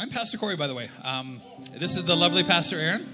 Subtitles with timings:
[0.00, 0.88] I'm Pastor Corey, by the way.
[1.04, 1.42] Um,
[1.74, 3.06] this is the lovely Pastor Aaron.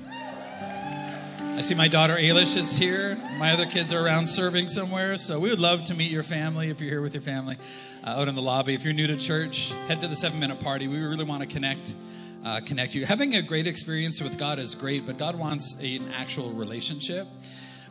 [0.61, 3.17] I see my daughter Ailish is here.
[3.41, 5.19] My other kids are around serving somewhere.
[5.19, 7.57] So we would love to meet your family if you're here with your family
[8.05, 8.73] uh, out in the lobby.
[8.73, 10.87] If you're new to church, head to the seven minute party.
[10.87, 11.97] We really want to connect.
[12.45, 13.05] Uh, connect you.
[13.05, 17.27] Having a great experience with God is great, but God wants a, an actual relationship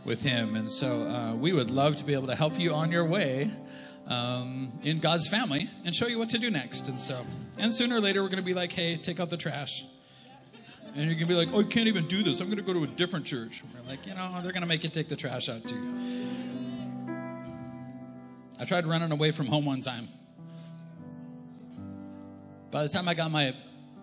[0.06, 0.56] with Him.
[0.56, 3.52] And so uh, we would love to be able to help you on your way
[4.08, 6.88] um, in God's family and show you what to do next.
[6.88, 7.26] And so,
[7.58, 9.86] and sooner or later, we're going to be like, hey, take out the trash.
[10.96, 12.40] And you're going to be like, oh, I can't even do this.
[12.40, 13.64] I'm going to go to a different church.
[13.74, 15.96] We're like, you know, they're going to make you take the trash out too.
[18.58, 20.08] I tried running away from home one time.
[22.72, 23.54] By the time I got my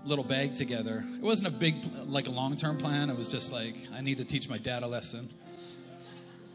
[0.05, 3.09] little bag together, it wasn't a big, like a long term plan.
[3.09, 5.31] It was just like, I need to teach my dad a lesson.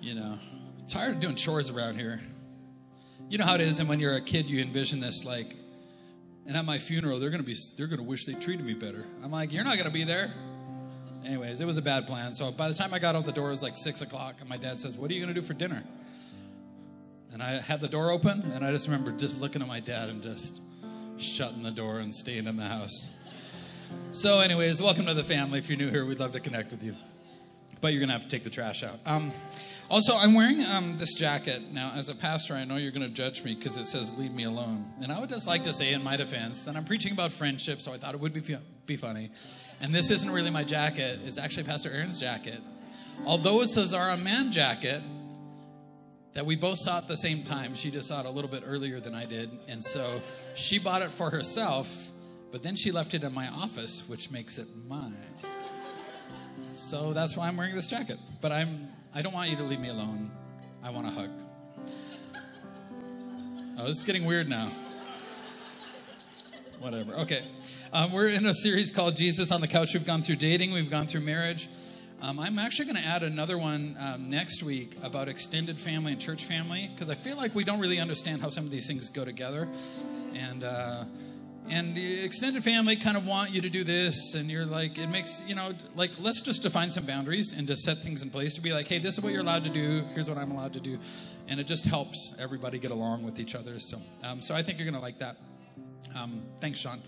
[0.01, 0.37] You know,
[0.87, 2.21] tired of doing chores around here.
[3.29, 5.53] You know how it is, and when you're a kid, you envision this like,
[6.45, 9.05] and at my funeral, they're gonna be, they're gonna wish they treated me better.
[9.21, 10.33] I'm like, you're not gonna be there.
[11.25, 12.33] Anyways, it was a bad plan.
[12.35, 14.47] So by the time I got out the door, it was like six o'clock, and
[14.47, 15.83] my dad says, "What are you gonna do for dinner?"
[17.33, 20.07] And I had the door open, and I just remember just looking at my dad
[20.07, 20.61] and just
[21.17, 23.09] shutting the door and staying in the house.
[24.13, 25.59] So, anyways, welcome to the family.
[25.59, 26.95] If you're new here, we'd love to connect with you.
[27.81, 28.99] But you're gonna have to take the trash out.
[29.05, 29.33] Um,
[29.89, 31.71] also, I'm wearing um, this jacket.
[31.71, 34.33] Now, as a pastor, I know you're going to judge me because it says, Leave
[34.33, 34.85] me alone.
[35.01, 37.79] And I would just like to say, in my defense, that I'm preaching about friendship,
[37.79, 39.29] so I thought it would be, be funny.
[39.79, 42.59] And this isn't really my jacket, it's actually Pastor Aaron's jacket.
[43.25, 45.01] Although it says our man jacket
[46.33, 48.63] that we both saw at the same time, she just saw it a little bit
[48.65, 49.49] earlier than I did.
[49.67, 50.21] And so
[50.55, 52.11] she bought it for herself,
[52.51, 55.15] but then she left it in my office, which makes it mine.
[56.73, 58.19] So that's why I'm wearing this jacket.
[58.39, 60.29] But I'm I don't want you to leave me alone.
[60.83, 61.31] I want a hug.
[63.79, 64.69] Oh, this is getting weird now.
[66.79, 67.15] Whatever.
[67.15, 67.43] Okay.
[67.91, 69.95] Um, we're in a series called Jesus on the Couch.
[69.95, 71.67] We've gone through dating, we've gone through marriage.
[72.21, 76.21] Um, I'm actually going to add another one um, next week about extended family and
[76.21, 79.09] church family because I feel like we don't really understand how some of these things
[79.09, 79.67] go together.
[80.35, 81.05] And, uh,
[81.69, 85.07] and the extended family kind of want you to do this and you're like it
[85.07, 88.53] makes you know like let's just define some boundaries and just set things in place
[88.53, 90.73] to be like hey this is what you're allowed to do here's what i'm allowed
[90.73, 90.97] to do.
[91.49, 94.79] And it just helps everybody get along with each other so um, so i think
[94.79, 95.37] you're to like that
[96.15, 97.01] um, thanks sean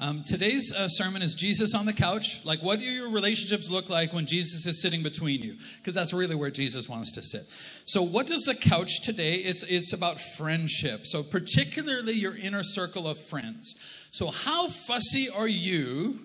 [0.00, 2.44] um, today's uh, sermon is Jesus on the couch.
[2.44, 5.56] Like, what do your relationships look like when Jesus is sitting between you?
[5.78, 7.48] Because that's really where Jesus wants to sit.
[7.84, 9.34] So, what does the couch today?
[9.34, 11.04] It's it's about friendship.
[11.04, 13.74] So, particularly your inner circle of friends.
[14.12, 16.20] So, how fussy are you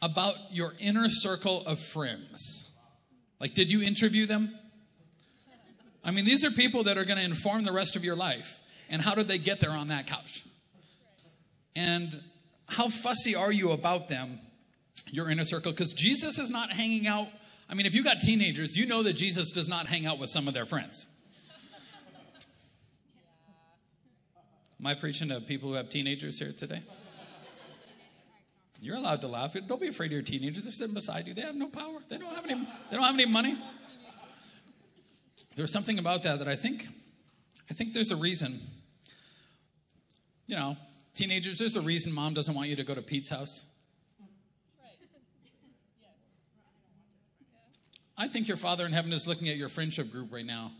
[0.00, 2.68] about your inner circle of friends?
[3.38, 4.52] Like, did you interview them?
[6.04, 8.64] I mean, these are people that are going to inform the rest of your life.
[8.90, 10.42] And how did they get there on that couch?
[11.74, 12.22] And
[12.66, 14.38] how fussy are you about them,
[15.10, 15.72] your inner circle?
[15.72, 17.28] Because Jesus is not hanging out.
[17.68, 20.30] I mean, if you got teenagers, you know that Jesus does not hang out with
[20.30, 21.06] some of their friends.
[24.80, 26.82] Am I preaching to people who have teenagers here today?
[28.80, 29.56] You're allowed to laugh.
[29.68, 30.64] Don't be afraid of your teenagers.
[30.64, 31.34] They're sitting beside you.
[31.34, 32.00] They have no power.
[32.08, 32.54] They don't have any.
[32.56, 33.56] They don't have any money.
[35.54, 36.88] There's something about that that I think.
[37.70, 38.60] I think there's a reason.
[40.48, 40.76] You know,
[41.14, 43.66] Teenagers, there's a reason mom doesn't want you to go to Pete's house.
[48.16, 50.70] I think your Father in heaven is looking at your friendship group right now,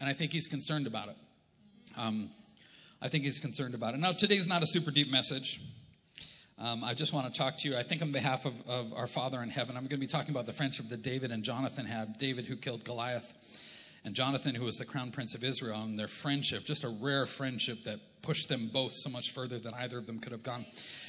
[0.00, 1.16] and I think he's concerned about it.
[1.96, 2.30] Um,
[3.02, 4.00] I think he's concerned about it.
[4.00, 5.60] Now, today's not a super deep message.
[6.58, 7.76] Um, I just want to talk to you.
[7.76, 10.30] I think on behalf of, of our Father in heaven, I'm going to be talking
[10.30, 12.18] about the friendship that David and Jonathan had.
[12.18, 13.32] David, who killed Goliath,
[14.04, 17.26] and Jonathan, who was the crown prince of Israel, and their friendship, just a rare
[17.26, 20.64] friendship that pushed them both so much further than either of them could have gone.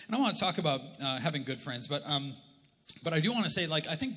[0.08, 2.34] And I want to talk about uh, having good friends, but um,
[3.04, 4.16] but I do want to say, like, I think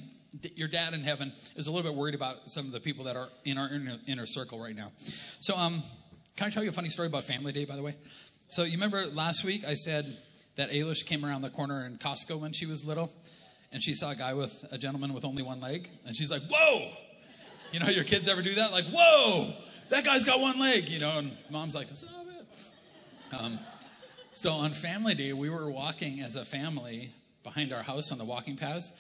[0.57, 3.17] your dad in heaven is a little bit worried about some of the people that
[3.17, 4.91] are in our inner, inner circle right now.
[5.41, 5.83] So, um,
[6.37, 7.95] can I tell you a funny story about Family Day, by the way?
[8.49, 10.17] So, you remember last week I said
[10.57, 13.13] that Ailish came around the corner in Costco when she was little,
[13.73, 16.43] and she saw a guy with a gentleman with only one leg, and she's like,
[16.51, 16.91] "Whoa!"
[17.75, 18.71] You know, your kids ever do that?
[18.71, 19.53] Like, "Whoa,
[19.89, 23.59] that guy's got one leg," you know, and mom's like, "Stop it." Um,
[24.31, 27.11] so on Family Day, we were walking as a family
[27.43, 28.93] behind our house on the walking paths.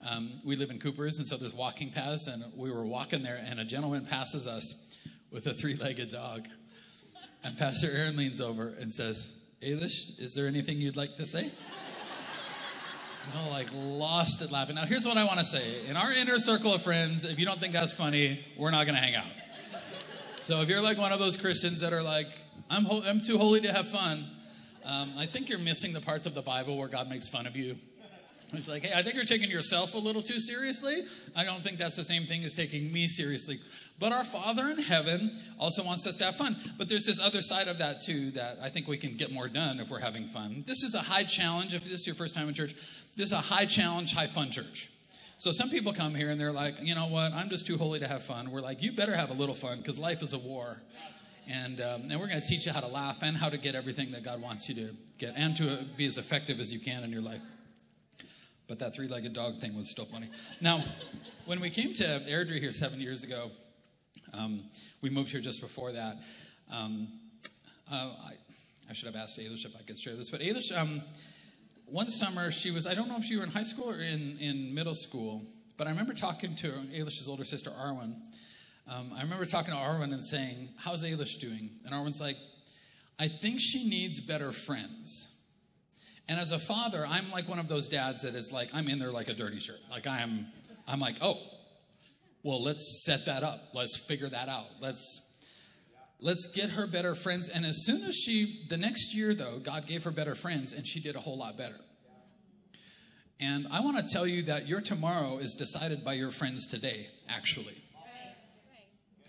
[0.00, 3.38] Um, we live in Coopers, and so there's walking paths, and we were walking there,
[3.46, 4.96] and a gentleman passes us
[5.30, 6.48] with a three-legged dog.
[7.44, 9.30] And Pastor Aaron leans over and says,
[9.60, 11.52] Ailish, is there anything you'd like to say?
[13.34, 14.76] No, like lost it laughing.
[14.76, 15.86] Now, here's what I want to say.
[15.86, 18.94] In our inner circle of friends, if you don't think that's funny, we're not going
[18.96, 19.24] to hang out.
[20.40, 22.28] So if you're like one of those Christians that are like,
[22.70, 24.26] I'm, ho- I'm too holy to have fun,
[24.84, 27.56] Um, I think you're missing the parts of the Bible where God makes fun of
[27.56, 27.76] you.
[28.52, 31.04] It's like, hey, I think you're taking yourself a little too seriously.
[31.34, 33.58] I don't think that's the same thing as taking me seriously.
[33.98, 36.56] But our Father in heaven also wants us to have fun.
[36.78, 39.48] But there's this other side of that too that I think we can get more
[39.48, 40.62] done if we're having fun.
[40.66, 41.74] This is a high challenge.
[41.74, 42.74] If this is your first time in church,
[43.16, 44.90] this is a high challenge, high fun church.
[45.38, 47.32] So some people come here and they're like, you know what?
[47.32, 48.50] I'm just too holy to have fun.
[48.50, 50.80] We're like, you better have a little fun because life is a war.
[51.48, 53.74] And, um, and we're going to teach you how to laugh and how to get
[53.74, 57.04] everything that God wants you to get and to be as effective as you can
[57.04, 57.40] in your life.
[58.68, 60.28] But that three legged dog thing was still funny.
[60.60, 60.82] Now,
[61.44, 63.50] when we came to Airdrie here seven years ago,
[64.36, 64.64] um,
[65.00, 66.16] we moved here just before that.
[66.72, 67.08] Um,
[67.90, 68.32] uh, I,
[68.90, 71.00] I, should have asked Ailish if I could share this, but Ailish, um,
[71.86, 74.36] one summer she was, I don't know if you were in high school or in,
[74.40, 75.44] in middle school,
[75.76, 78.16] but I remember talking to Ailish's older sister, Arwen.
[78.88, 81.70] Um, I remember talking to Arwen and saying, How's Ailish doing?
[81.84, 82.36] And Arwen's like,
[83.18, 85.28] I think she needs better friends.
[86.28, 88.98] And as a father, I'm like one of those dads that is like, I'm in
[88.98, 89.78] there like a dirty shirt.
[89.90, 90.46] Like I am,
[90.88, 91.38] I'm like, oh,
[92.42, 93.60] well, let's set that up.
[93.74, 94.66] Let's figure that out.
[94.80, 95.22] Let's
[96.20, 97.48] let's get her better friends.
[97.48, 100.86] And as soon as she, the next year though, God gave her better friends, and
[100.86, 101.76] she did a whole lot better.
[103.38, 107.08] And I want to tell you that your tomorrow is decided by your friends today,
[107.28, 107.82] actually.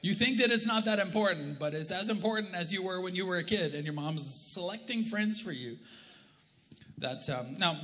[0.02, 3.16] You think that it's not that important, but it's as important as you were when
[3.16, 5.78] you were a kid and your mom's selecting friends for you
[6.98, 7.78] that um, now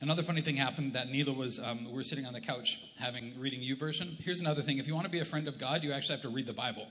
[0.00, 3.38] another funny thing happened that Neela was um, we are sitting on the couch having
[3.38, 4.20] reading YouVersion.
[4.22, 6.22] Here's another thing: if you want to be a friend of God, you actually have
[6.22, 6.86] to read the Bible.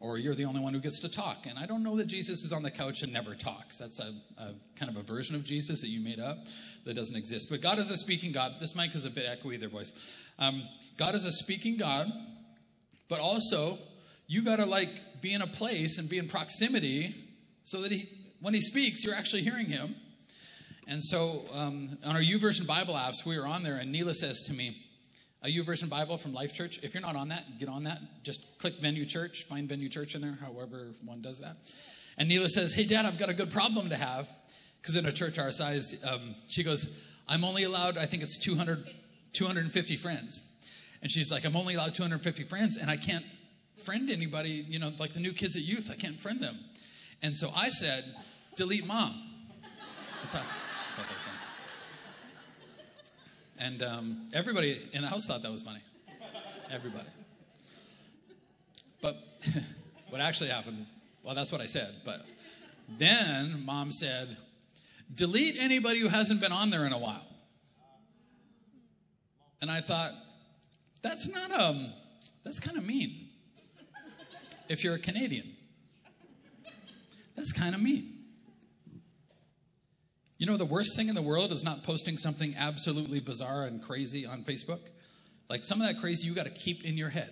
[0.00, 1.46] Or you're the only one who gets to talk.
[1.48, 3.76] And I don't know that Jesus is on the couch and never talks.
[3.76, 6.38] That's a, a kind of a version of Jesus that you made up
[6.84, 7.48] that doesn't exist.
[7.48, 8.54] But God is a speaking God.
[8.58, 9.92] This mic is a bit echoey there, boys.
[10.40, 10.64] Um,
[10.96, 12.10] God is a speaking God,
[13.08, 13.78] but also
[14.26, 14.90] you got to like
[15.20, 17.14] be in a place and be in proximity
[17.62, 18.08] so that he
[18.42, 19.94] when he speaks, you're actually hearing him.
[20.86, 24.42] And so um, on our YouVersion Bible apps, we were on there, and Neela says
[24.42, 24.84] to me,
[25.42, 26.78] a YouVersion Bible from Life Church.
[26.82, 28.00] If you're not on that, get on that.
[28.22, 31.56] Just click Venue Church, find Venue Church in there, however one does that.
[32.18, 34.28] And Neela says, Hey, Dad, I've got a good problem to have.
[34.80, 36.88] Because in a church our size, um, she goes,
[37.28, 38.84] I'm only allowed, I think it's 200,
[39.32, 40.42] 250 friends.
[41.00, 43.24] And she's like, I'm only allowed 250 friends, and I can't
[43.84, 46.58] friend anybody, you know, like the new kids at youth, I can't friend them.
[47.22, 48.04] And so I said,
[48.56, 49.30] delete mom.
[50.22, 50.42] That's how,
[50.96, 51.32] that's how
[53.62, 55.80] and um, everybody in the house thought that was funny.
[56.70, 57.08] Everybody.
[59.00, 59.22] But
[60.08, 60.86] what actually happened,
[61.22, 61.94] well, that's what I said.
[62.04, 62.26] But
[62.88, 64.36] then mom said,
[65.14, 67.24] delete anybody who hasn't been on there in a while.
[69.60, 70.12] And I thought,
[71.02, 71.92] that's not, um,
[72.42, 73.28] that's kind of mean.
[74.68, 75.51] If you're a Canadian,
[77.36, 78.18] that's kind of mean.
[80.38, 83.82] You know, the worst thing in the world is not posting something absolutely bizarre and
[83.82, 84.80] crazy on Facebook.
[85.48, 87.30] Like some of that crazy you got to keep in your head.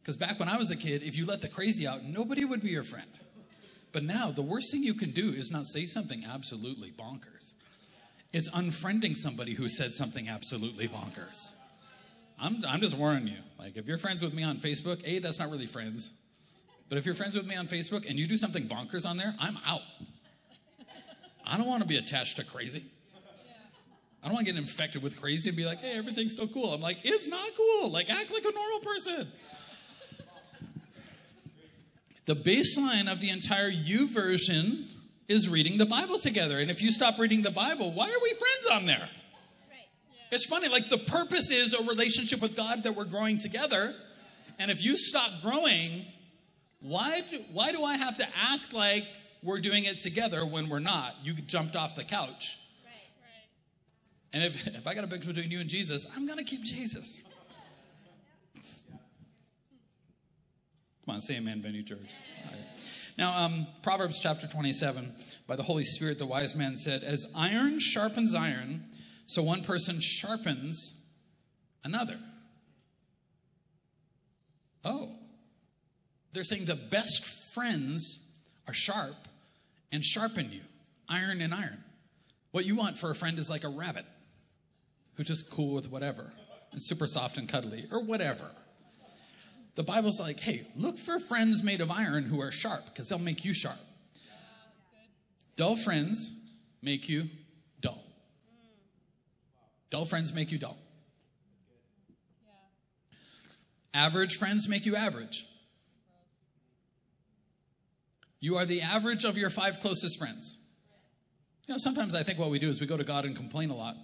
[0.00, 2.62] Because back when I was a kid, if you let the crazy out, nobody would
[2.62, 3.10] be your friend.
[3.92, 7.54] But now, the worst thing you can do is not say something absolutely bonkers.
[8.32, 11.50] It's unfriending somebody who said something absolutely bonkers.
[12.38, 13.38] I'm, I'm just warning you.
[13.58, 16.12] Like, if you're friends with me on Facebook, A, that's not really friends.
[16.88, 19.34] But if you're friends with me on Facebook and you do something bonkers on there,
[19.40, 19.82] I'm out.
[21.44, 22.84] I don't want to be attached to crazy.
[24.22, 26.72] I don't want to get infected with crazy and be like, hey, everything's still cool.
[26.72, 27.90] I'm like, it's not cool.
[27.90, 29.28] Like, act like a normal person.
[32.24, 34.86] The baseline of the entire YouVersion
[35.28, 36.58] is reading the Bible together.
[36.58, 39.08] And if you stop reading the Bible, why are we friends on there?
[40.32, 43.94] It's funny, like the purpose is a relationship with God that we're growing together.
[44.58, 46.04] And if you stop growing,
[46.86, 49.06] why do, why do I have to act like
[49.42, 51.16] we're doing it together when we're not.
[51.22, 52.58] You jumped off the couch.
[52.84, 54.32] Right, right.
[54.32, 56.62] And if, if I got a big between you and Jesus, I'm going to keep
[56.62, 57.22] Jesus.
[61.04, 62.14] Come on, say amen, Venue Church.
[62.44, 62.54] Right.
[63.16, 65.14] Now, um, Proverbs chapter 27,
[65.46, 68.84] by the Holy Spirit, the wise man said, As iron sharpens iron,
[69.26, 70.94] so one person sharpens
[71.84, 72.18] another.
[74.84, 75.10] Oh.
[76.36, 77.24] They're saying the best
[77.54, 78.22] friends
[78.68, 79.16] are sharp
[79.90, 80.60] and sharpen you,
[81.08, 81.82] iron and iron.
[82.50, 84.04] What you want for a friend is like a rabbit
[85.14, 86.30] who's just cool with whatever
[86.72, 88.50] and super soft and cuddly or whatever.
[89.76, 93.18] The Bible's like, hey, look for friends made of iron who are sharp because they'll
[93.18, 93.78] make you sharp.
[95.56, 96.30] Dull friends
[96.82, 97.30] make you
[97.80, 98.04] dull.
[99.88, 100.76] Dull friends make you dull.
[103.94, 105.46] Average friends make you average.
[108.46, 110.56] You are the average of your five closest friends.
[111.66, 113.70] You know, sometimes I think what we do is we go to God and complain
[113.70, 113.96] a lot.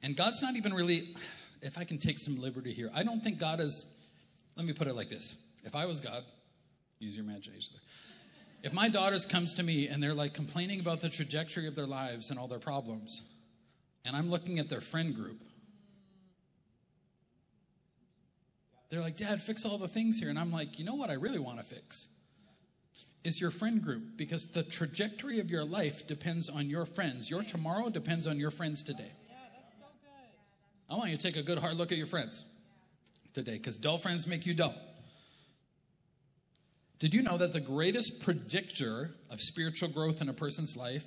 [0.00, 1.16] And God's not even really,
[1.60, 3.84] if I can take some liberty here, I don't think God is,
[4.54, 5.36] let me put it like this.
[5.64, 6.22] If I was God,
[7.00, 7.74] use your imagination.
[8.62, 11.88] If my daughters comes to me and they're like complaining about the trajectory of their
[11.88, 13.22] lives and all their problems,
[14.04, 15.42] and I'm looking at their friend group,
[18.90, 20.28] they're like, Dad, fix all the things here.
[20.28, 22.08] And I'm like, you know what I really want to fix?
[23.24, 27.30] Is your friend group because the trajectory of your life depends on your friends.
[27.30, 29.12] Your tomorrow depends on your friends today.
[29.28, 30.94] Yeah, that's so good.
[30.94, 32.44] I want you to take a good hard look at your friends
[33.32, 34.74] today because dull friends make you dull.
[36.98, 41.04] Did you know that the greatest predictor of spiritual growth in a person's life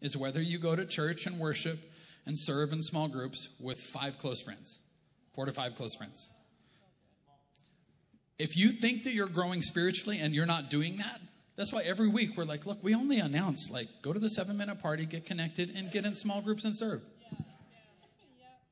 [0.00, 1.78] is whether you go to church and worship
[2.26, 4.80] and serve in small groups with five close friends,
[5.34, 6.30] four to five close friends?
[8.40, 11.20] If you think that you're growing spiritually and you're not doing that,
[11.56, 14.56] that's why every week we're like, look, we only announce like go to the seven
[14.56, 17.02] minute party, get connected, and get in small groups and serve.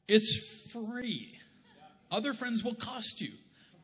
[0.09, 1.39] It's free.
[2.11, 3.33] Other friends will cost you.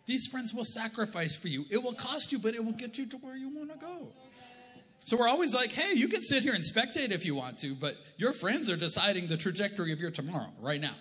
[0.07, 1.67] These friends will sacrifice for you.
[1.71, 4.09] It will cost you, but it will get you to where you want to go.
[5.01, 7.75] So we're always like, hey, you can sit here and spectate if you want to,
[7.75, 10.95] but your friends are deciding the trajectory of your tomorrow right now.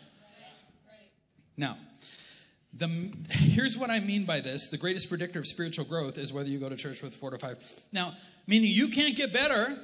[1.56, 1.78] Now,
[2.75, 6.50] the, here's what I mean by this the greatest predictor of spiritual growth is whether
[6.50, 7.58] you go to church with four to five.
[7.92, 8.13] Now,
[8.48, 9.77] meaning you can't get better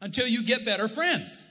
[0.00, 1.44] until you get better friends.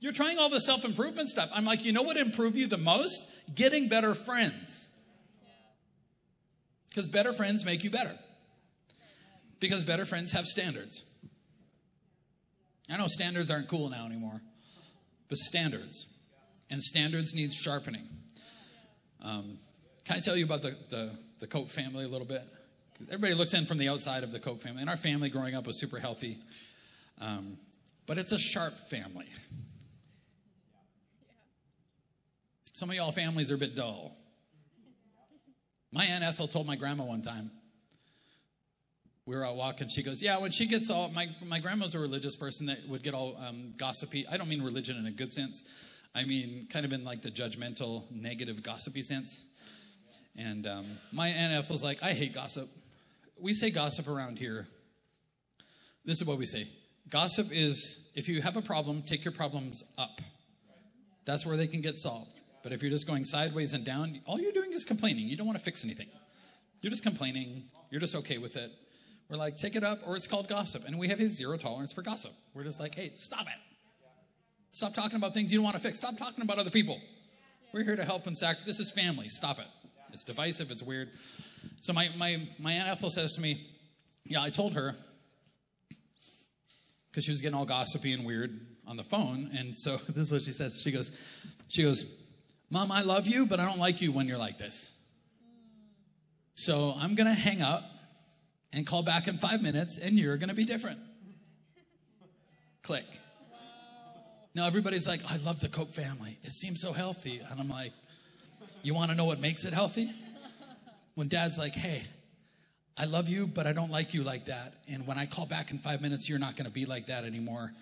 [0.00, 1.50] You're trying all the self improvement stuff.
[1.52, 3.22] I'm like, you know what improve you the most?
[3.54, 4.88] Getting better friends.
[6.88, 8.16] Because better friends make you better.
[9.60, 11.04] Because better friends have standards.
[12.90, 14.40] I know standards aren't cool now anymore,
[15.28, 16.06] but standards.
[16.70, 18.08] And standards needs sharpening.
[19.22, 19.58] Um,
[20.04, 21.10] can I tell you about the, the,
[21.40, 22.42] the Kope family a little bit?
[23.06, 25.66] Everybody looks in from the outside of the Kope family, and our family growing up
[25.66, 26.38] was super healthy.
[27.20, 27.58] Um,
[28.06, 29.26] but it's a sharp family.
[32.72, 34.16] Some of y'all families are a bit dull.
[35.92, 37.50] My Aunt Ethel told my grandma one time,
[39.26, 39.88] we were out walking.
[39.88, 43.02] She goes, "Yeah, when she gets all my my grandma's a religious person that would
[43.02, 44.26] get all um, gossipy.
[44.26, 45.64] I don't mean religion in a good sense.
[46.14, 49.44] I mean kind of in like the judgmental, negative, gossipy sense.
[50.36, 52.68] And um, my aunt Ethel's like, I hate gossip.
[53.40, 54.66] We say gossip around here.
[56.04, 56.68] This is what we say:
[57.08, 60.20] gossip is if you have a problem, take your problems up.
[61.24, 62.40] That's where they can get solved.
[62.62, 65.28] But if you're just going sideways and down, all you're doing is complaining.
[65.28, 66.08] You don't want to fix anything.
[66.80, 67.64] You're just complaining.
[67.90, 68.72] You're just okay with it.
[69.28, 70.84] We're like, take it up, or it's called gossip.
[70.86, 72.32] And we have a zero tolerance for gossip.
[72.54, 73.77] We're just like, hey, stop it.
[74.72, 75.98] Stop talking about things you don't want to fix.
[75.98, 77.00] Stop talking about other people.
[77.72, 78.66] We're here to help and sacrifice.
[78.66, 79.28] This is family.
[79.28, 79.66] Stop it.
[80.12, 80.70] It's divisive.
[80.70, 81.10] It's weird.
[81.80, 83.66] So my, my, my Aunt Ethel says to me,
[84.24, 84.94] yeah, I told her,
[87.10, 89.50] because she was getting all gossipy and weird on the phone.
[89.56, 90.80] And so this is what she says.
[90.80, 91.12] She goes,
[91.68, 92.04] she goes,
[92.70, 94.90] Mom, I love you, but I don't like you when you're like this.
[96.54, 97.84] So I'm going to hang up
[98.72, 100.98] and call back in five minutes, and you're going to be different.
[102.82, 103.06] Click.
[104.54, 106.38] Now everybody's like, I love the Kope family.
[106.42, 107.40] It seems so healthy.
[107.50, 107.92] And I'm like,
[108.82, 110.10] you want to know what makes it healthy?
[111.14, 112.04] When dad's like, hey,
[112.96, 114.74] I love you, but I don't like you like that.
[114.90, 117.24] And when I call back in five minutes, you're not going to be like that
[117.24, 117.72] anymore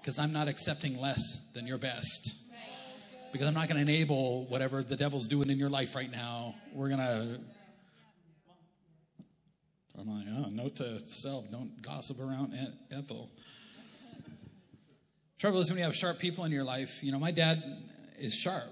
[0.00, 2.36] because I'm not accepting less than your best.
[3.32, 6.54] Because I'm not going to enable whatever the devil's doing in your life right now.
[6.74, 7.40] We're going to
[10.00, 13.30] I'm like, oh, note to self, don't gossip around Aunt Ethel.
[15.40, 17.62] Trouble is when you have sharp people in your life, you know, my dad
[18.18, 18.66] is sharp.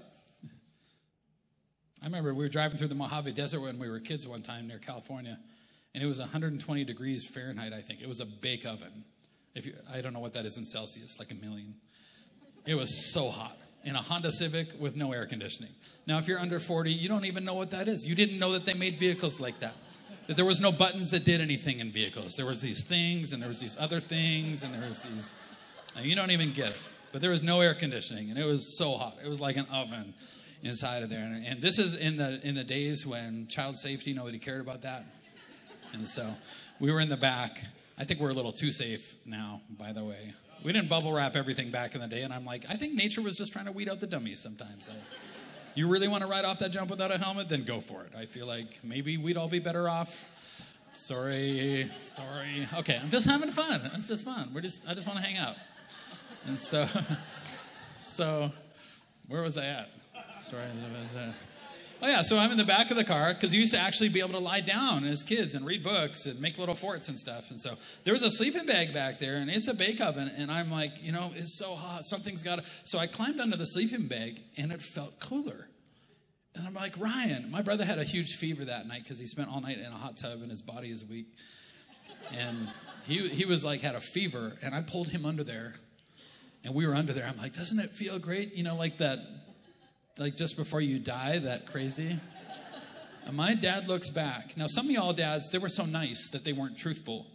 [1.99, 4.67] I remember we were driving through the Mojave Desert when we were kids one time
[4.67, 5.39] near California,
[5.95, 8.01] and it was 120 degrees Fahrenheit, I think.
[8.01, 9.03] It was a bake oven.
[9.55, 11.73] If you, I don't know what that is in Celsius, like a million.
[12.67, 15.71] It was so hot in a Honda Civic with no air conditioning.
[16.05, 18.05] Now, if you're under 40, you don't even know what that is.
[18.05, 19.73] You didn't know that they made vehicles like that
[20.27, 22.35] that there was no buttons that did anything in vehicles.
[22.35, 25.33] There was these things, and there was these other things, and there was these.
[26.01, 26.77] You don't even get it.
[27.11, 29.17] But there was no air conditioning, and it was so hot.
[29.23, 30.13] It was like an oven
[30.61, 31.21] inside of there.
[31.21, 34.83] And, and this is in the in the days when child safety nobody cared about
[34.83, 35.05] that.
[35.93, 36.27] And so
[36.79, 37.63] we were in the back.
[37.97, 40.33] I think we're a little too safe now, by the way.
[40.63, 43.21] We didn't bubble wrap everything back in the day, and I'm like, I think nature
[43.21, 44.85] was just trying to weed out the dummies sometimes.
[44.85, 44.93] So
[45.73, 47.49] you really want to ride off that jump without a helmet?
[47.49, 48.11] Then go for it.
[48.17, 50.35] I feel like maybe we'd all be better off.
[50.93, 52.67] Sorry, sorry.
[52.79, 53.89] Okay, I'm just having fun.
[53.95, 54.51] It's just fun.
[54.53, 55.55] We're just, I just want to hang out.
[56.45, 56.87] And so,
[57.97, 58.51] so,
[59.27, 59.89] where was I at?
[60.41, 60.63] Sorry.
[62.01, 64.07] Oh yeah, so I'm in the back of the car because you used to actually
[64.07, 67.17] be able to lie down as kids and read books and make little forts and
[67.17, 67.51] stuff.
[67.51, 70.31] And so there was a sleeping bag back there, and it's a bake oven.
[70.37, 72.69] And I'm like, you know, it's so hot, something's got to.
[72.85, 75.67] So I climbed under the sleeping bag, and it felt cooler.
[76.55, 79.49] And I'm like, Ryan, my brother had a huge fever that night because he spent
[79.49, 81.27] all night in a hot tub and his body is weak.
[82.37, 82.67] And
[83.09, 85.73] he he was like had a fever, and I pulled him under there,
[86.63, 87.25] and we were under there.
[87.27, 88.55] I'm like, doesn't it feel great?
[88.55, 89.19] You know, like that
[90.17, 92.19] like just before you die, that crazy.
[93.25, 94.57] And my dad looks back.
[94.57, 97.27] Now, some of y'all dads, they were so nice that they weren't truthful.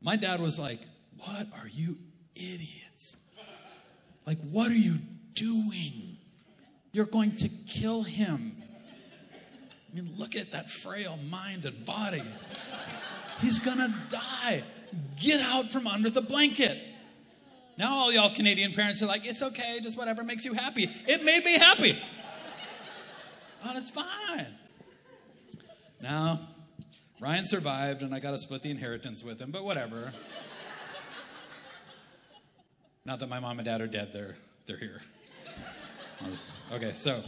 [0.00, 0.80] My dad was like,
[1.18, 1.98] What are you
[2.34, 3.16] idiots?
[4.26, 4.98] Like, what are you
[5.34, 6.18] doing?
[6.92, 8.62] You're going to kill him.
[9.90, 12.22] I mean, look at that frail mind and body.
[13.40, 14.62] He's gonna die.
[15.20, 16.78] Get out from under the blanket.
[17.76, 20.88] Now, all y'all Canadian parents are like, it's okay, just whatever makes you happy.
[21.06, 21.98] It made me happy.
[23.64, 24.46] Oh, it's fine.
[26.00, 26.38] Now,
[27.20, 30.12] Ryan survived, and I got to split the inheritance with him, but whatever.
[33.04, 34.36] Not that my mom and dad are dead, they're,
[34.66, 35.02] they're here.
[36.72, 37.22] Okay, so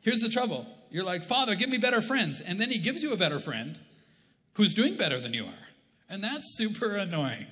[0.00, 0.66] here's the trouble.
[0.90, 2.40] You're like, Father, give me better friends.
[2.40, 3.78] And then he gives you a better friend
[4.54, 5.68] who's doing better than you are.
[6.12, 7.46] And that's super annoying.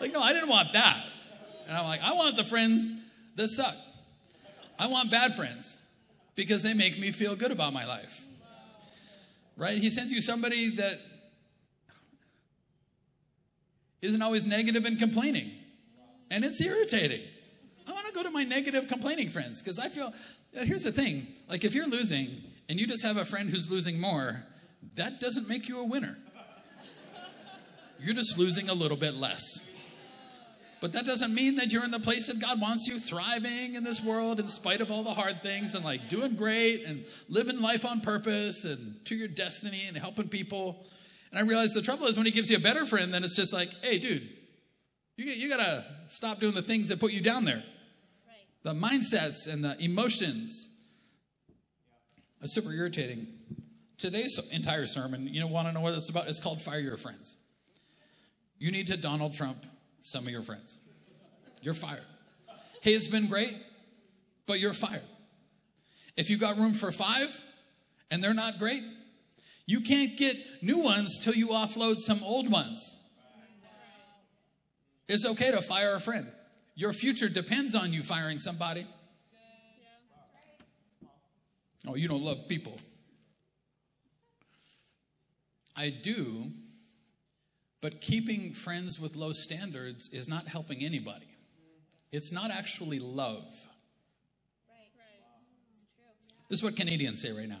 [0.00, 1.04] Like, no, I didn't want that.
[1.68, 2.94] And I'm like, I want the friends
[3.34, 3.76] that suck.
[4.78, 5.78] I want bad friends
[6.34, 8.24] because they make me feel good about my life.
[9.58, 9.76] Right?
[9.76, 10.98] He sends you somebody that
[14.00, 15.50] isn't always negative and complaining.
[16.30, 17.20] And it's irritating.
[17.86, 20.06] I want to go to my negative complaining friends because I feel
[20.58, 22.40] uh, here's the thing like if you're losing
[22.70, 24.42] and you just have a friend who's losing more,
[24.94, 26.16] that doesn't make you a winner.
[28.00, 29.66] You're just losing a little bit less.
[30.80, 33.82] But that doesn't mean that you're in the place that God wants you, thriving in
[33.82, 37.60] this world in spite of all the hard things and like doing great and living
[37.60, 40.86] life on purpose and to your destiny and helping people.
[41.30, 43.36] And I realize the trouble is when He gives you a better friend, then it's
[43.36, 44.28] just like, hey, dude,
[45.16, 47.64] you, you got to stop doing the things that put you down there.
[48.26, 48.44] Right.
[48.62, 50.68] The mindsets and the emotions.
[52.42, 53.26] It's super irritating.
[53.96, 56.28] Today's entire sermon, you know, want to know what it's about?
[56.28, 57.38] It's called Fire Your Friends.
[58.58, 59.64] You need to Donald Trump
[60.02, 60.78] some of your friends.
[61.62, 62.04] You're fired.
[62.80, 63.56] Hey, it's been great,
[64.46, 65.02] but you're fired.
[66.16, 67.42] If you got room for five
[68.10, 68.82] and they're not great,
[69.66, 72.96] you can't get new ones till you offload some old ones.
[75.08, 76.26] It's okay to fire a friend.
[76.74, 78.86] Your future depends on you firing somebody.
[81.86, 82.76] Oh, you don't love people.
[85.76, 86.50] I do
[87.86, 91.28] but keeping friends with low standards is not helping anybody.
[92.10, 93.44] It's not actually love.
[94.68, 94.88] Right.
[96.48, 97.60] This is what Canadians say right now.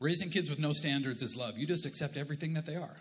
[0.00, 1.56] Raising kids with no standards is love.
[1.56, 2.96] You just accept everything that they are.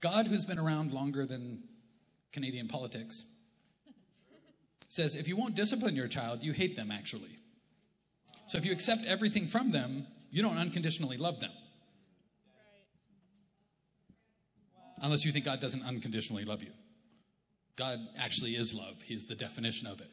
[0.00, 1.62] God, who's been around longer than
[2.32, 3.26] Canadian politics,
[4.88, 7.36] says if you won't discipline your child, you hate them actually.
[8.46, 11.52] So if you accept everything from them, you don't unconditionally love them.
[15.02, 16.70] Unless you think God doesn't unconditionally love you.
[17.76, 20.10] God actually is love, He's the definition of it.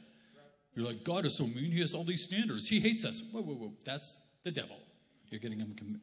[0.75, 3.21] You're like, God is so mean, He has all these standards, He hates us.
[3.31, 3.73] Whoa, whoa, whoa.
[3.85, 4.77] That's the devil.
[5.29, 5.75] You're getting him.
[5.77, 6.01] Com-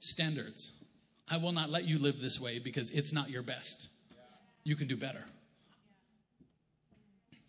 [0.00, 0.72] standards.
[1.30, 3.88] I will not let you live this way because it's not your best.
[4.64, 5.24] You can do better.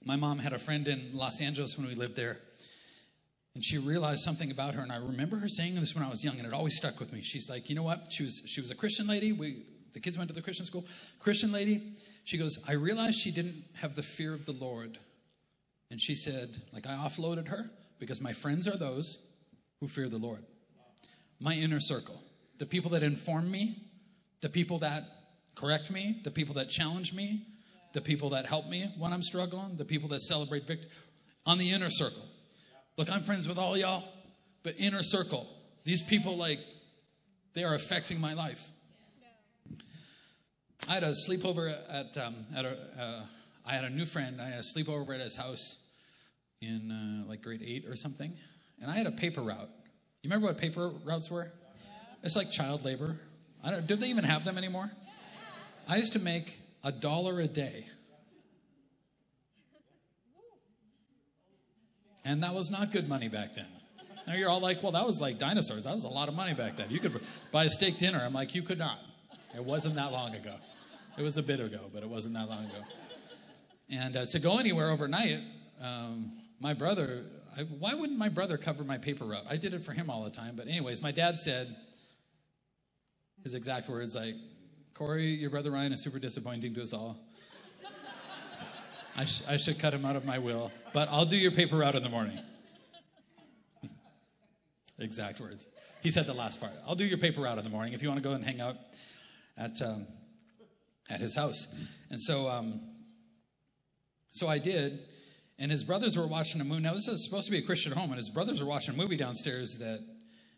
[0.05, 2.39] My mom had a friend in Los Angeles when we lived there
[3.55, 6.23] and she realized something about her and i remember her saying this when i was
[6.23, 7.21] young and it always stuck with me.
[7.21, 8.11] She's like you know what?
[8.11, 9.31] She was she was a christian lady.
[9.31, 9.63] We
[9.93, 10.85] the kids went to the christian school.
[11.19, 11.93] Christian lady.
[12.23, 14.97] She goes i realized she didn't have the fear of the lord.
[15.91, 19.19] And she said like i offloaded her because my friends are those
[19.79, 20.43] who fear the lord.
[21.39, 22.19] My inner circle
[22.59, 23.77] the people that inform me
[24.41, 25.03] the people that
[25.55, 27.45] correct me the people that challenge me
[27.93, 30.89] the people that help me when i'm struggling the people that celebrate victory
[31.45, 32.23] on the inner circle
[32.97, 34.03] Look, I'm friends with all y'all,
[34.61, 35.47] but inner circle,
[35.83, 36.59] these people, like,
[37.55, 38.69] they are affecting my life.
[40.87, 43.21] I had a sleepover at, um, at a, uh,
[43.65, 44.41] I had a new friend.
[44.41, 45.79] I had a sleepover at his house
[46.61, 48.33] in uh, like grade eight or something.
[48.81, 49.69] And I had a paper route.
[50.21, 51.51] You remember what paper routes were?
[52.21, 53.17] It's like child labor.
[53.63, 54.91] I don't, do they even have them anymore?
[55.87, 57.85] I used to make a dollar a day
[62.25, 63.67] And that was not good money back then.
[64.25, 65.83] Now you're all like, well, that was like dinosaurs.
[65.83, 66.89] That was a lot of money back then.
[66.89, 67.19] You could
[67.51, 68.21] buy a steak dinner.
[68.23, 68.99] I'm like, you could not.
[69.55, 70.55] It wasn't that long ago.
[71.17, 72.83] It was a bit ago, but it wasn't that long ago.
[73.89, 75.41] And uh, to go anywhere overnight,
[75.83, 77.25] um, my brother,
[77.57, 79.43] I, why wouldn't my brother cover my paper route?
[79.49, 80.55] I did it for him all the time.
[80.55, 81.75] But, anyways, my dad said
[83.43, 84.35] his exact words like,
[84.93, 87.17] Corey, your brother Ryan is super disappointing to us all.
[89.15, 91.77] I, sh- I should cut him out of my will, but I'll do your paper
[91.77, 92.39] route in the morning.
[94.99, 95.67] exact words.
[96.01, 96.73] He said the last part.
[96.87, 98.59] I'll do your paper route in the morning if you want to go and hang
[98.59, 98.75] out
[99.57, 100.07] at, um,
[101.09, 101.67] at his house.
[102.09, 102.81] And so, um,
[104.31, 104.99] so I did.
[105.59, 106.81] And his brothers were watching a movie.
[106.81, 108.97] Now, this is supposed to be a Christian home, and his brothers were watching a
[108.97, 110.03] movie downstairs that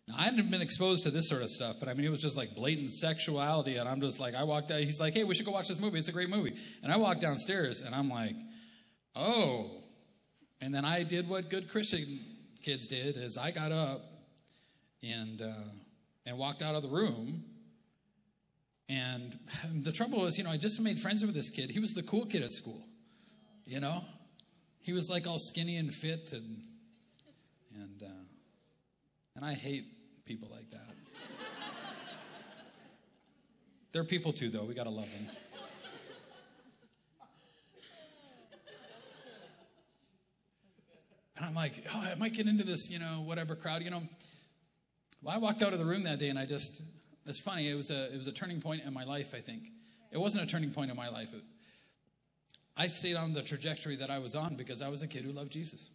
[0.08, 2.22] now, I hadn't been exposed to this sort of stuff, but I mean, it was
[2.22, 3.78] just like blatant sexuality.
[3.78, 5.80] And I'm just like, I walked out, he's like, hey, we should go watch this
[5.80, 5.98] movie.
[5.98, 6.56] It's a great movie.
[6.84, 8.36] And I walked downstairs and I'm like,
[9.16, 9.82] oh.
[10.62, 12.20] And then I did what good Christian
[12.62, 14.02] kids did is I got up
[15.02, 15.54] and, uh,
[16.26, 17.44] and walked out of the room.
[18.88, 19.40] And
[19.74, 21.72] the trouble was, you know, I just made friends with this kid.
[21.72, 22.86] He was the cool kid at school,
[23.66, 24.04] you know?
[24.82, 26.62] He was like all skinny and fit and,
[27.74, 28.24] and, uh,
[29.36, 29.95] and I hate
[30.26, 30.96] people like that.
[33.92, 34.66] They're people too, though.
[34.66, 35.30] We got to love them.
[41.38, 43.84] And I'm like, oh, I might get into this, you know, whatever crowd.
[43.84, 44.04] You know,
[45.22, 46.82] well, I walked out of the room that day and I just,
[47.26, 49.64] it's funny, it was a, it was a turning point in my life, I think.
[50.12, 51.34] It wasn't a turning point in my life.
[51.34, 51.44] It,
[52.78, 55.32] I stayed on the trajectory that I was on because I was a kid who
[55.32, 55.90] loved Jesus.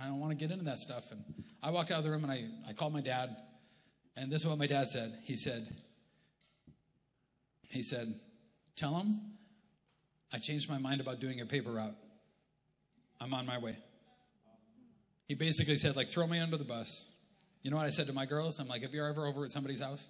[0.00, 1.10] I don't want to get into that stuff.
[1.10, 1.22] And
[1.62, 3.36] I walked out of the room and I, I called my dad.
[4.16, 5.18] And this is what my dad said.
[5.24, 5.66] He said,
[7.68, 8.14] he said,
[8.76, 9.20] tell him
[10.32, 11.94] I changed my mind about doing your paper route.
[13.20, 13.76] I'm on my way.
[15.26, 17.06] He basically said, like, throw me under the bus.
[17.62, 18.60] You know what I said to my girls?
[18.60, 20.08] I'm like, if you're ever over at somebody's house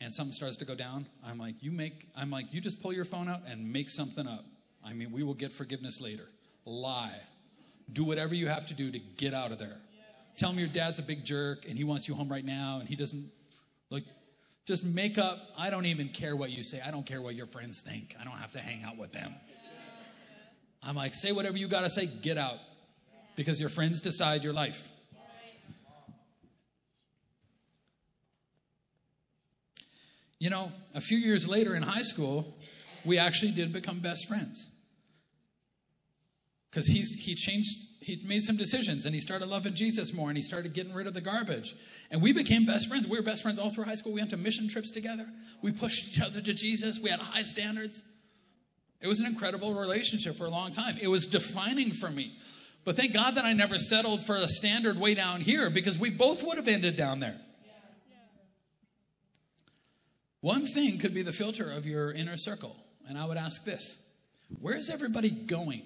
[0.00, 2.92] and something starts to go down, I'm like, you make, I'm like, you just pull
[2.92, 4.44] your phone out and make something up.
[4.84, 6.28] I mean, we will get forgiveness later.
[6.64, 7.20] Lie.
[7.90, 9.76] Do whatever you have to do to get out of there.
[10.36, 12.88] Tell him your dad's a big jerk and he wants you home right now and
[12.88, 13.30] he doesn't,
[13.90, 14.04] like,
[14.66, 15.38] just make up.
[15.58, 16.80] I don't even care what you say.
[16.84, 18.14] I don't care what your friends think.
[18.20, 19.34] I don't have to hang out with them.
[20.82, 22.58] I'm like, say whatever you got to say, get out.
[23.36, 24.90] Because your friends decide your life.
[30.38, 32.52] You know, a few years later in high school,
[33.04, 34.71] we actually did become best friends
[36.72, 40.36] because he's he changed he made some decisions and he started loving jesus more and
[40.36, 41.76] he started getting rid of the garbage.
[42.10, 43.06] And we became best friends.
[43.06, 44.12] We were best friends all through high school.
[44.12, 45.26] We went to mission trips together.
[45.60, 46.98] We pushed each other to jesus.
[46.98, 48.02] We had high standards.
[49.00, 50.96] It was an incredible relationship for a long time.
[51.00, 52.36] It was defining for me.
[52.84, 56.10] But thank god that i never settled for a standard way down here because we
[56.10, 57.38] both would have ended down there.
[60.40, 62.74] One thing could be the filter of your inner circle.
[63.06, 63.98] And i would ask this.
[64.60, 65.82] Where's everybody going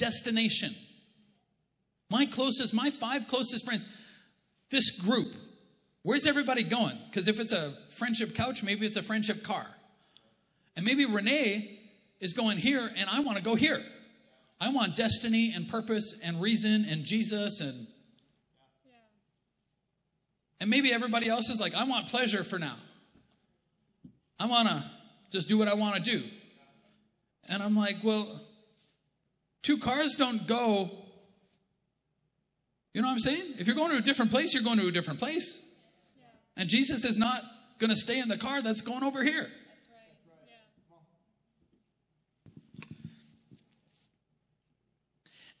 [0.00, 0.74] destination.
[2.08, 3.86] My closest, my five closest friends,
[4.70, 5.32] this group,
[6.02, 6.98] where's everybody going?
[7.06, 9.66] Because if it's a friendship couch, maybe it's a friendship car.
[10.74, 11.78] And maybe Renee
[12.18, 13.84] is going here and I want to go here.
[14.60, 17.86] I want destiny and purpose and reason and Jesus and
[20.62, 22.76] and maybe everybody else is like, I want pleasure for now.
[24.38, 24.84] I want to
[25.32, 26.22] just do what I want to do.
[27.48, 28.28] And I'm like, well,
[29.62, 30.90] Two cars don't go.
[32.94, 33.54] You know what I'm saying?
[33.58, 35.60] If you're going to a different place, you're going to a different place.
[36.56, 37.42] And Jesus is not
[37.78, 39.50] going to stay in the car that's going over here.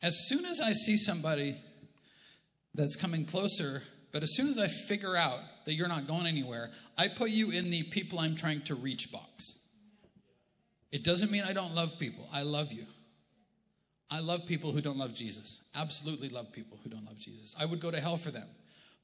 [0.02, 1.56] As soon as I see somebody
[2.74, 3.82] that's coming closer,
[4.12, 7.50] but as soon as I figure out that you're not going anywhere, I put you
[7.50, 9.58] in the people I'm trying to reach box.
[10.90, 12.26] It doesn't mean I don't love people.
[12.32, 12.86] I love you.
[14.10, 15.60] I love people who don't love Jesus.
[15.74, 17.54] Absolutely love people who don't love Jesus.
[17.58, 18.48] I would go to hell for them.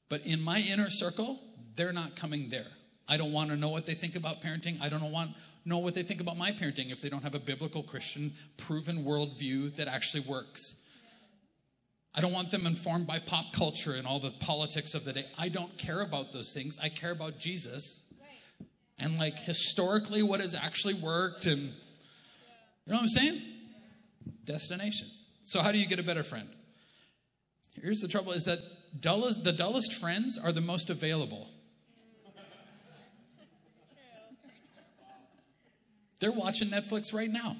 [0.09, 1.39] But in my inner circle,
[1.75, 2.67] they're not coming there.
[3.07, 4.81] I don't want to know what they think about parenting.
[4.81, 5.31] I don't want
[5.63, 9.03] know what they think about my parenting if they don't have a biblical Christian proven
[9.03, 10.75] worldview that actually works.
[12.15, 15.25] I don't want them informed by pop culture and all the politics of the day.
[15.37, 16.77] I don't care about those things.
[16.81, 18.01] I care about Jesus
[18.97, 23.41] and like historically what has actually worked and you know what I'm saying?
[24.47, 25.07] Destination.
[25.43, 26.49] So, how do you get a better friend?
[27.79, 28.59] Here's the trouble is that
[28.99, 31.47] dullest, the dullest friends are the most available.
[36.19, 37.55] They're watching Netflix right now.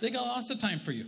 [0.00, 1.06] They got lots of time for you.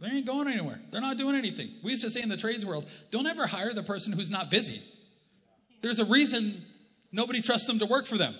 [0.00, 0.80] They ain't going anywhere.
[0.90, 1.70] They're not doing anything.
[1.82, 4.50] We used to say in the trades world, don't ever hire the person who's not
[4.50, 4.82] busy.
[5.82, 6.64] There's a reason
[7.12, 8.34] nobody trusts them to work for them.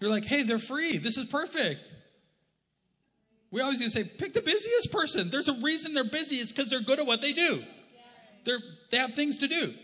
[0.00, 0.98] You're like, hey, they're free.
[0.98, 1.92] This is perfect.
[3.50, 5.30] We always used to say, pick the busiest person.
[5.30, 6.36] There's a reason they're busy.
[6.36, 7.62] It's because they're good at what they do.
[8.44, 8.58] They're,
[8.90, 9.74] they have things to do.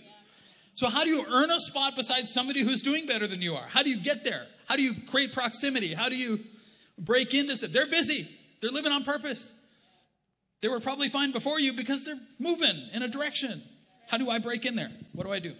[0.74, 3.66] So, how do you earn a spot beside somebody who's doing better than you are?
[3.68, 4.46] How do you get there?
[4.66, 5.94] How do you create proximity?
[5.94, 6.40] How do you
[6.98, 7.70] break into stuff?
[7.70, 8.28] They're busy,
[8.60, 9.54] they're living on purpose.
[10.60, 13.62] They were probably fine before you because they're moving in a direction.
[14.08, 14.90] How do I break in there?
[15.12, 15.54] What do I do?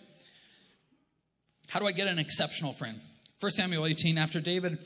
[1.68, 3.00] How do I get an exceptional friend?
[3.40, 4.78] 1 Samuel 18, after David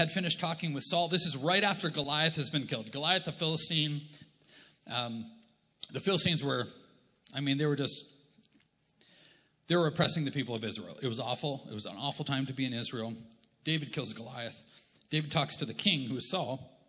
[0.00, 2.90] had finished talking with Saul, this is right after Goliath has been killed.
[2.90, 4.00] Goliath, the Philistine,
[4.90, 5.26] um,
[5.92, 6.66] the Philistines were,
[7.34, 8.06] I mean, they were just,
[9.66, 10.96] they were oppressing the people of Israel.
[11.02, 11.66] It was awful.
[11.70, 13.12] It was an awful time to be in Israel.
[13.62, 14.62] David kills Goliath.
[15.10, 16.80] David talks to the king, who is Saul.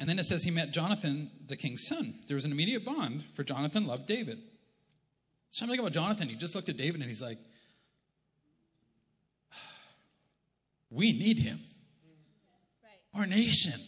[0.00, 2.14] And then it says he met Jonathan, the king's son.
[2.26, 4.40] There was an immediate bond, for Jonathan loved David.
[5.52, 7.38] Something about Jonathan, he just looked at David and he's like,
[10.90, 11.60] We need him.
[13.14, 13.80] Our nation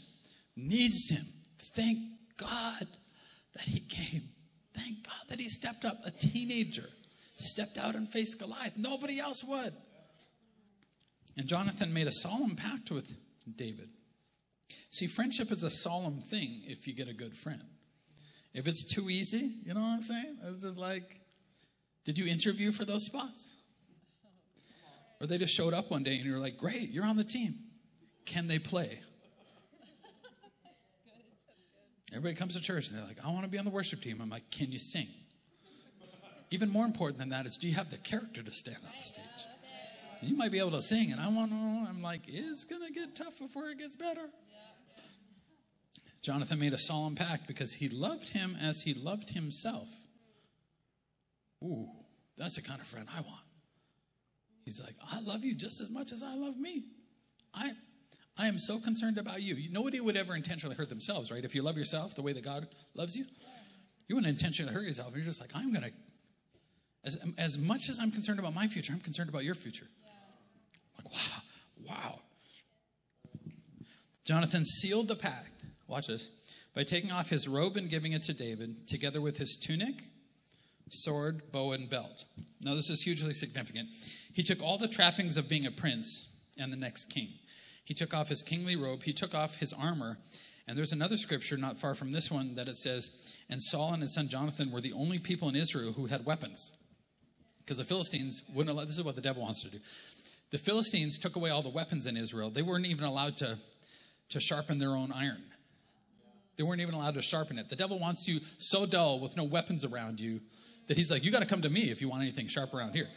[0.56, 1.26] needs him.
[1.58, 1.98] Thank
[2.36, 2.86] God
[3.54, 4.28] that he came.
[4.74, 6.00] Thank God that he stepped up.
[6.04, 6.88] A teenager
[7.36, 8.76] stepped out and faced Goliath.
[8.76, 9.72] Nobody else would.
[11.36, 13.16] And Jonathan made a solemn pact with
[13.56, 13.88] David.
[14.90, 17.62] See, friendship is a solemn thing if you get a good friend.
[18.52, 20.36] If it's too easy, you know what I'm saying?
[20.44, 21.20] It's just like,
[22.04, 23.56] did you interview for those spots?
[25.20, 27.54] Or they just showed up one day and you're like, great, you're on the team.
[28.26, 29.00] Can they play?
[32.14, 34.20] Everybody comes to church and they're like, I want to be on the worship team.
[34.22, 35.08] I'm like, can you sing?
[36.52, 39.04] Even more important than that is, do you have the character to stand on the
[39.04, 39.24] stage?
[40.22, 42.92] You might be able to sing, and I want to, I'm like, it's going to
[42.92, 44.28] get tough before it gets better.
[46.22, 49.88] Jonathan made a solemn pact because he loved him as he loved himself.
[51.62, 51.88] Ooh,
[52.38, 53.42] that's the kind of friend I want.
[54.64, 56.84] He's like, I love you just as much as I love me.
[57.52, 57.72] I,
[58.36, 59.56] I am so concerned about you.
[59.70, 61.44] Nobody would ever intentionally hurt themselves, right?
[61.44, 63.24] If you love yourself the way that God loves you,
[64.08, 65.14] you wouldn't intentionally hurt yourself.
[65.14, 65.92] You're just like, I'm going to,
[67.04, 69.86] as, as much as I'm concerned about my future, I'm concerned about your future.
[70.96, 72.18] Like, wow, wow.
[74.24, 76.28] Jonathan sealed the pact, watch this,
[76.74, 80.02] by taking off his robe and giving it to David, together with his tunic,
[80.90, 82.24] sword, bow, and belt.
[82.62, 83.90] Now, this is hugely significant.
[84.32, 87.28] He took all the trappings of being a prince and the next king.
[87.84, 90.18] He took off his kingly robe, he took off his armor.
[90.66, 93.10] And there's another scripture not far from this one that it says,
[93.50, 96.72] And Saul and his son Jonathan were the only people in Israel who had weapons.
[97.58, 99.78] Because the Philistines wouldn't allow, this is what the devil wants to do.
[100.50, 102.48] The Philistines took away all the weapons in Israel.
[102.48, 103.58] They weren't even allowed to,
[104.30, 105.42] to sharpen their own iron.
[106.56, 107.68] They weren't even allowed to sharpen it.
[107.68, 110.40] The devil wants you so dull with no weapons around you
[110.86, 112.94] that he's like, you got to come to me if you want anything sharp around
[112.94, 113.08] here.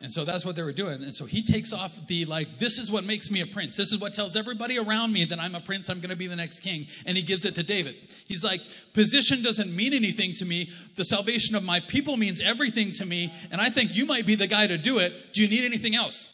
[0.00, 1.02] And so that's what they were doing.
[1.02, 3.76] And so he takes off the, like, this is what makes me a prince.
[3.76, 5.88] This is what tells everybody around me that I'm a prince.
[5.88, 6.86] I'm going to be the next king.
[7.04, 7.96] And he gives it to David.
[8.28, 8.60] He's like,
[8.92, 10.70] position doesn't mean anything to me.
[10.94, 13.32] The salvation of my people means everything to me.
[13.50, 15.32] And I think you might be the guy to do it.
[15.32, 16.28] Do you need anything else?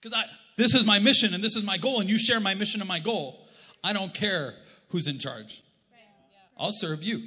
[0.00, 0.24] Because I,
[0.56, 2.00] this is my mission and this is my goal.
[2.00, 3.44] And you share my mission and my goal.
[3.84, 4.54] I don't care
[4.88, 5.62] who's in charge.
[6.56, 7.22] I'll serve you.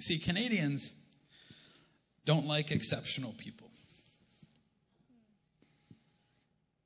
[0.00, 0.92] See, Canadians
[2.24, 3.70] don't like exceptional people.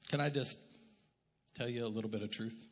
[0.09, 0.59] Can I just
[1.55, 2.66] tell you a little bit of truth?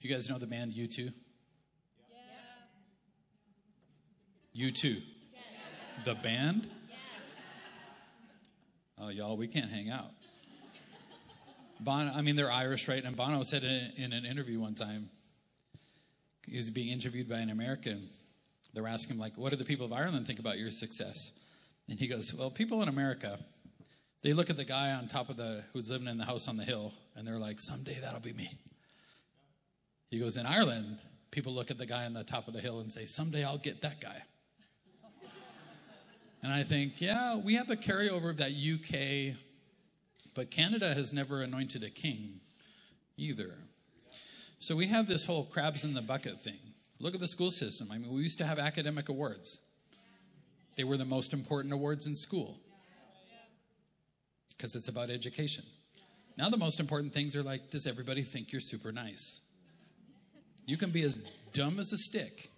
[0.00, 1.12] You guys know the band U2?
[4.56, 4.70] Yeah.
[4.70, 4.84] U2.
[4.84, 5.02] Yes.
[6.06, 6.66] The band?
[6.88, 6.98] Yes.
[8.98, 10.12] Oh, y'all, we can't hang out.
[11.78, 13.04] Bono, I mean, they're Irish, right?
[13.04, 15.10] And Bono said in, in an interview one time,
[16.46, 18.08] he was being interviewed by an American.
[18.74, 21.32] They were asking him, like, what do the people of Ireland think about your success?
[21.88, 23.38] And he goes, well, people in America,
[24.22, 26.56] they look at the guy on top of the, who's living in the house on
[26.56, 28.58] the hill, and they're like, someday that'll be me.
[30.10, 30.98] He goes, in Ireland,
[31.30, 33.58] people look at the guy on the top of the hill and say, someday I'll
[33.58, 34.22] get that guy.
[36.42, 39.36] and I think, yeah, we have a carryover of that UK,
[40.34, 42.40] but Canada has never anointed a king
[43.16, 43.54] either.
[44.60, 46.58] So we have this whole crabs in the bucket thing.
[46.98, 47.88] Look at the school system.
[47.90, 49.58] I mean, we used to have academic awards,
[50.76, 52.58] they were the most important awards in school
[54.56, 55.64] because it's about education.
[56.36, 59.40] Now, the most important things are like, does everybody think you're super nice?
[60.66, 61.18] You can be as
[61.52, 62.50] dumb as a stick,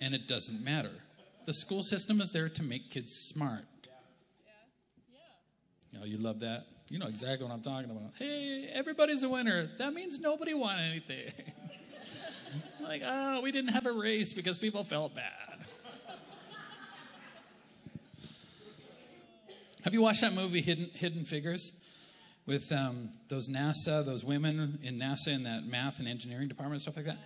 [0.00, 0.92] and it doesn't matter.
[1.44, 3.64] The school system is there to make kids smart.
[5.92, 6.66] You know, you love that?
[6.88, 8.12] You know exactly what I'm talking about.
[8.16, 9.68] Hey, everybody's a winner.
[9.78, 11.32] That means nobody won anything.
[12.80, 15.66] like, oh, we didn't have a race because people felt bad.
[19.82, 21.72] Have you watched that movie, Hidden, Hidden Figures?
[22.44, 26.94] With um, those NASA, those women in NASA in that math and engineering department, stuff
[26.94, 27.18] like that.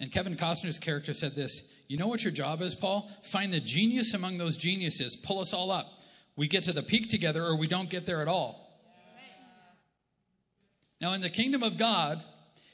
[0.00, 3.10] And Kevin Costner's character said this You know what your job is, Paul?
[3.24, 5.86] Find the genius among those geniuses, pull us all up.
[6.36, 8.63] We get to the peak together, or we don't get there at all.
[11.04, 12.22] Now, in the kingdom of God,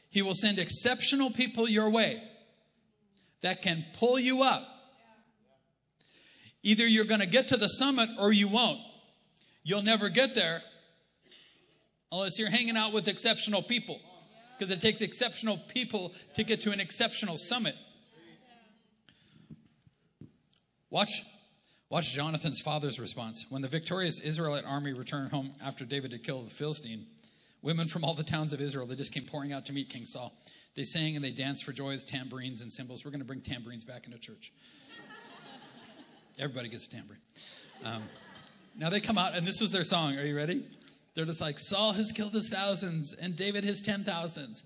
[0.08, 2.22] He will send exceptional people your way
[3.40, 4.64] that can pull you up.
[6.62, 8.78] Either you're going to get to the summit or you won't.
[9.64, 10.62] You'll never get there
[12.12, 13.98] unless you're hanging out with exceptional people
[14.56, 17.74] because it takes exceptional people to get to an exceptional summit.
[20.88, 21.24] Watch,
[21.88, 23.44] watch Jonathan's father's response.
[23.48, 27.06] When the victorious Israelite army returned home after David had killed the Philistine,
[27.62, 30.04] women from all the towns of Israel, they just came pouring out to meet King
[30.04, 30.32] Saul.
[30.74, 33.04] They sang and they danced for joy with tambourines and cymbals.
[33.04, 34.52] We're going to bring tambourines back into church.
[36.38, 37.20] Everybody gets a tambourine.
[37.84, 38.02] Um,
[38.76, 40.16] now they come out, and this was their song.
[40.16, 40.64] Are you ready?
[41.14, 44.64] They're just like, Saul has killed his thousands, and David his ten thousands.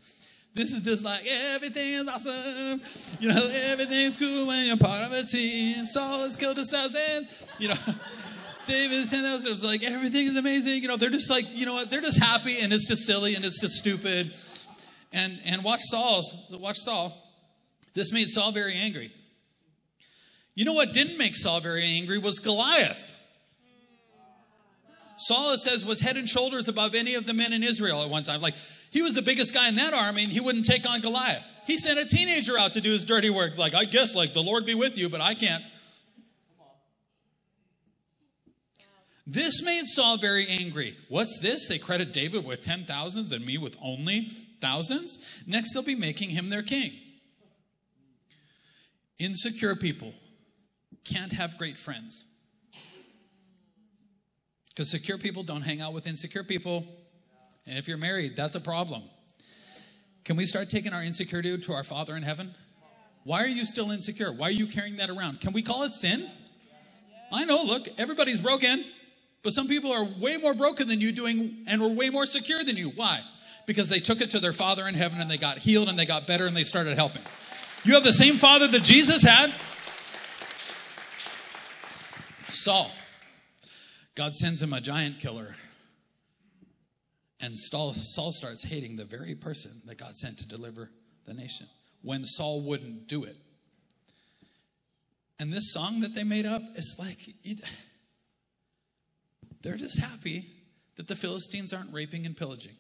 [0.55, 2.81] This is just like everything is awesome.
[3.19, 5.85] You know, everything's cool when you're part of a team.
[5.85, 7.29] Saul has killed his thousands.
[7.59, 7.75] You know,
[8.65, 9.53] Ten thousand.
[9.53, 10.83] It's like everything is amazing.
[10.83, 11.91] You know, they're just like, you know what?
[11.91, 14.35] They're just happy, and it's just silly, and it's just stupid.
[15.13, 16.23] And and watch Saul.
[16.51, 17.17] Watch Saul.
[17.95, 19.13] This made Saul very angry.
[20.55, 23.13] You know what didn't make Saul very angry was Goliath.
[25.17, 28.11] Saul, it says, was head and shoulders above any of the men in Israel at
[28.11, 28.41] one time.
[28.41, 28.55] Like,
[28.91, 31.45] he was the biggest guy in that army, and he wouldn't take on Goliath.
[31.67, 33.57] He sent a teenager out to do his dirty work.
[33.57, 35.63] Like, I guess, like, the Lord be with you, but I can't.
[39.27, 40.97] This made Saul very angry.
[41.09, 41.67] What's this?
[41.69, 44.29] They credit David with ten thousands and me with only
[44.61, 45.19] thousands?
[45.47, 46.93] Next, they'll be making him their king.
[49.19, 50.13] Insecure people
[51.05, 52.25] can't have great friends.
[54.69, 56.85] Because secure people don't hang out with insecure people.
[57.67, 59.05] And if you're married, that's a problem.
[60.25, 62.55] Can we start taking our insecurity to our Father in heaven?
[63.23, 64.33] Why are you still insecure?
[64.33, 65.41] Why are you carrying that around?
[65.41, 66.29] Can we call it sin?
[67.33, 68.85] I know, look, everybody's broken,
[69.45, 72.65] but some people are way more broken than you doing and were way more secure
[72.65, 72.89] than you.
[72.89, 73.21] Why?
[73.67, 76.07] Because they took it to their Father in heaven and they got healed and they
[76.07, 77.23] got better and they started helping.
[77.85, 79.53] You have the same Father that Jesus had.
[82.51, 82.91] Saul.
[84.15, 85.55] God sends him a giant killer.
[87.41, 90.91] And Saul, starts hating the very person that God sent to deliver
[91.27, 91.67] the nation
[92.01, 93.37] when Saul wouldn't do it.
[95.39, 97.59] And this song that they made up is like, it,
[99.65, 100.47] they're just happy
[100.97, 102.77] that the Philistines aren't raping and pillaging.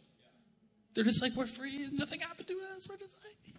[0.94, 2.86] They're just like, we're free, nothing happened to us.
[2.88, 3.54] We're just like,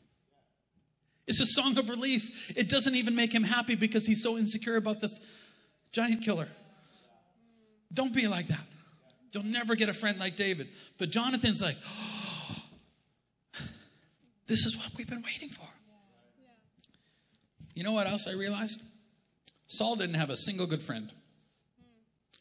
[1.27, 2.53] it's a song of relief.
[2.55, 5.19] It doesn't even make him happy because he's so insecure about this
[5.91, 6.47] giant killer.
[7.91, 8.65] Don't be like that.
[9.31, 10.69] You'll never get a friend like David.
[10.99, 12.57] But Jonathan's like, oh,
[14.47, 15.67] this is what we've been waiting for.
[17.73, 18.81] You know what else I realized?
[19.67, 21.11] Saul didn't have a single good friend.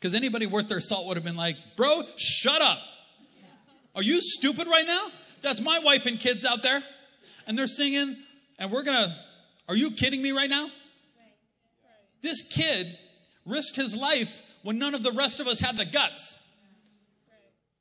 [0.04, 2.78] Because anybody worth their salt would have been like, bro, shut up.
[3.96, 5.06] Are you stupid right now?
[5.40, 6.82] That's my wife and kids out there.
[7.46, 8.14] And they're singing,
[8.58, 9.16] and we're gonna,
[9.66, 10.68] are you kidding me right now?
[12.20, 12.98] This kid
[13.46, 16.38] risked his life when none of the rest of us had the guts.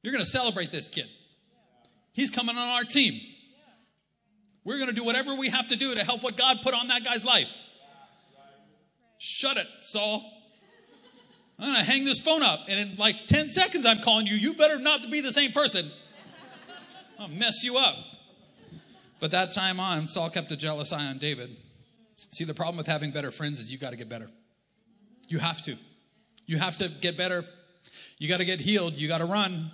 [0.02, 1.10] You're going to celebrate this kid.
[2.14, 3.20] He's coming on our team.
[4.64, 6.88] We're going to do whatever we have to do to help what God put on
[6.88, 7.52] that guy's life.
[9.18, 10.43] Shut it, Saul.
[11.60, 14.36] I'm going to hang this phone up, and in like 10 seconds, I'm calling you.
[14.36, 15.92] You better not be the same person.
[17.20, 17.96] I'll mess you up.
[19.20, 21.56] But that time on, Saul kept a jealous eye on David.
[22.32, 24.30] See, the problem with having better friends is you got to get better.
[25.28, 25.78] You have to.
[26.46, 27.46] You have to get better.
[28.18, 28.96] You got to get healed.
[28.96, 29.72] You got to run.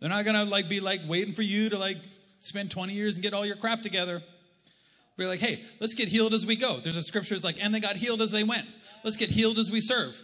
[0.00, 1.98] They're not going to like be like waiting for you to like
[2.40, 4.22] spend 20 years and get all your crap together.
[5.16, 6.78] We're like, hey, let's get healed as we go.
[6.78, 8.66] There's a scripture that's like, and they got healed as they went.
[9.04, 10.20] Let's get healed as we serve.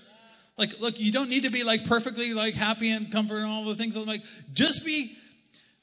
[0.56, 3.64] Like, look, you don't need to be like perfectly like happy and comfort and all
[3.64, 3.96] the things.
[3.96, 5.16] I'm like, just be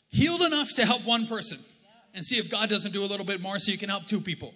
[0.09, 1.59] healed enough to help one person
[2.13, 4.21] and see if God doesn't do a little bit more so you can help two
[4.21, 4.53] people.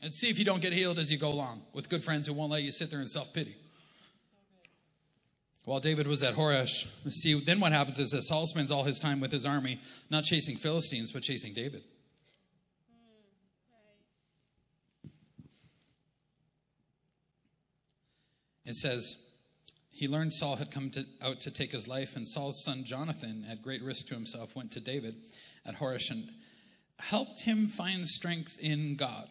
[0.00, 2.32] And see if you don't get healed as you go along with good friends who
[2.32, 3.56] won't let you sit there in self pity.
[5.64, 9.00] While David was at Horesh, see, then what happens is that Saul spends all his
[9.00, 11.82] time with his army, not chasing Philistines, but chasing David.
[18.68, 19.16] It says,
[19.90, 23.46] he learned Saul had come to, out to take his life, and Saul's son Jonathan,
[23.50, 25.16] at great risk to himself, went to David
[25.64, 26.30] at Horesh and
[26.98, 29.30] helped him find strength in God.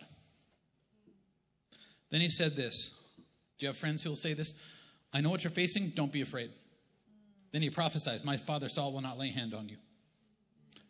[2.10, 2.96] Then he said this
[3.60, 4.56] Do you have friends who will say this?
[5.14, 5.90] I know what you're facing.
[5.90, 6.50] Don't be afraid.
[7.52, 9.78] Then he prophesies, My father Saul will not lay hand on you.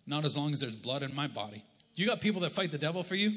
[0.05, 1.65] Not as long as there's blood in my body.
[1.95, 3.33] You got people that fight the devil for you?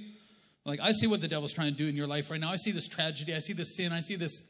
[0.64, 2.50] Like, I see what the devil's trying to do in your life right now.
[2.50, 3.34] I see this tragedy.
[3.34, 3.92] I see this sin.
[3.92, 4.40] I see this.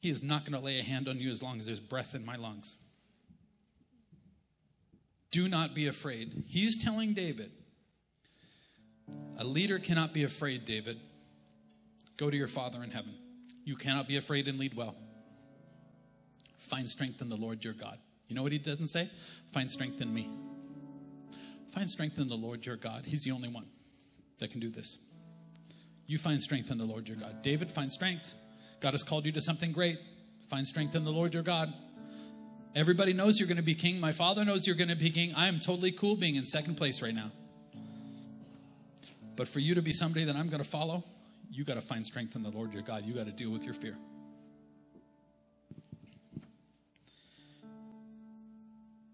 [0.00, 2.14] He is not going to lay a hand on you as long as there's breath
[2.14, 2.76] in my lungs.
[5.30, 6.44] Do not be afraid.
[6.46, 7.50] He's telling David,
[9.38, 10.98] a leader cannot be afraid, David.
[12.16, 13.14] Go to your Father in heaven.
[13.64, 14.96] You cannot be afraid and lead well.
[16.58, 17.98] Find strength in the Lord your God.
[18.28, 19.10] You know what he doesn't say?
[19.52, 20.30] Find strength in me.
[21.72, 23.04] Find strength in the Lord your God.
[23.06, 23.66] He's the only one
[24.38, 24.98] that can do this.
[26.06, 27.42] You find strength in the Lord your God.
[27.42, 28.34] David, find strength.
[28.80, 29.98] God has called you to something great.
[30.48, 31.72] Find strength in the Lord your God.
[32.74, 33.98] Everybody knows you're going to be king.
[33.98, 35.34] My father knows you're going to be king.
[35.34, 37.30] I am totally cool being in second place right now.
[39.36, 41.04] But for you to be somebody that I'm going to follow,
[41.50, 43.04] you got to find strength in the Lord your God.
[43.04, 43.96] You got to deal with your fear.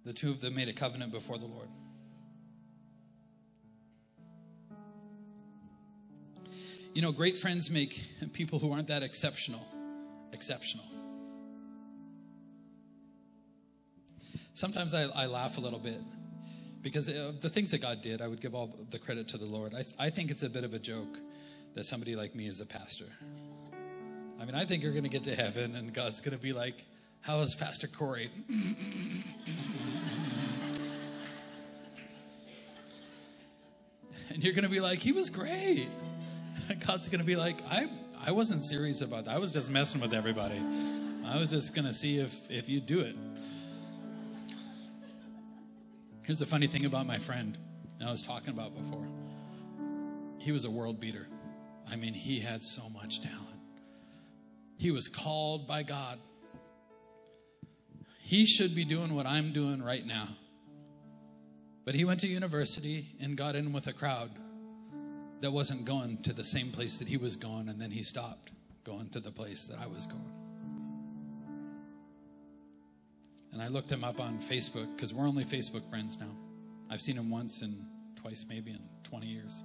[0.04, 1.68] The two of them made a covenant before the Lord.
[6.94, 9.66] You know, great friends make people who aren't that exceptional
[10.32, 10.84] exceptional.
[14.54, 16.00] Sometimes I, I laugh a little bit
[16.82, 19.74] because the things that God did, I would give all the credit to the Lord.
[19.74, 21.18] I, th- I think it's a bit of a joke
[21.74, 23.06] that somebody like me is a pastor.
[24.40, 26.52] I mean, I think you're going to get to heaven and God's going to be
[26.52, 26.84] like,
[27.22, 28.30] How is Pastor Corey?
[34.30, 35.88] and you're going to be like, He was great.
[36.86, 37.88] God's going to be like, I,
[38.26, 39.34] I wasn't serious about that.
[39.34, 40.60] I was just messing with everybody.
[41.26, 43.16] I was just going to see if, if you do it.
[46.22, 47.58] Here's the funny thing about my friend
[47.98, 49.06] that I was talking about before.
[50.38, 51.26] He was a world beater.
[51.90, 53.40] I mean, he had so much talent.
[54.78, 56.18] He was called by God.
[58.20, 60.28] He should be doing what I'm doing right now.
[61.84, 64.30] But he went to university and got in with a crowd
[65.44, 68.50] that wasn't going to the same place that he was going, and then he stopped
[68.82, 70.32] going to the place that I was going.
[73.52, 76.34] And I looked him up on Facebook because we're only Facebook friends now.
[76.88, 77.76] I've seen him once and
[78.16, 79.62] twice, maybe in 20 years.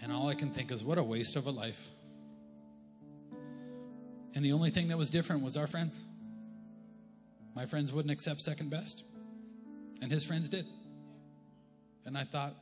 [0.00, 1.90] And all I can think is, what a waste of a life.
[4.36, 6.00] And the only thing that was different was our friends.
[7.56, 9.02] My friends wouldn't accept second best,
[10.00, 10.64] and his friends did.
[12.04, 12.54] And I thought,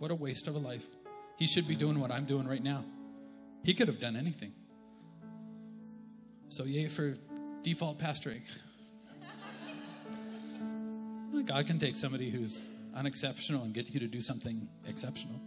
[0.00, 0.86] what a waste of a life.
[1.36, 2.84] He should be doing what I'm doing right now.
[3.62, 4.52] He could have done anything.
[6.48, 7.16] So, yay for
[7.62, 8.40] default pastoring.
[11.44, 12.62] God can take somebody who's
[12.96, 15.38] unexceptional and get you to do something exceptional.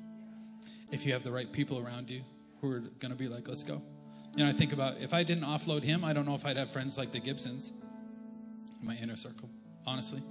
[0.91, 2.21] If you have the right people around you
[2.61, 3.81] who are going to be like, let's go.
[4.35, 6.57] You know, I think about if I didn't offload him, I don't know if I'd
[6.57, 7.71] have friends like the Gibsons
[8.79, 9.49] in my inner circle,
[9.85, 10.21] honestly.